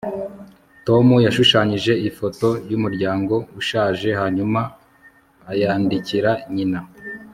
[0.87, 4.59] tom yashushanyije ifoto yumuryango ushaje hanyuma
[5.51, 6.79] ayandikira nyina